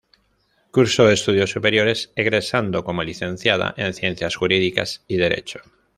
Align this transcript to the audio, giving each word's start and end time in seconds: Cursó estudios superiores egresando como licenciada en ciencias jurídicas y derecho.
Cursó 0.71 1.11
estudios 1.11 1.51
superiores 1.51 2.11
egresando 2.15 2.83
como 2.83 3.03
licenciada 3.03 3.75
en 3.77 3.93
ciencias 3.93 4.35
jurídicas 4.35 5.03
y 5.07 5.17
derecho. 5.17 5.61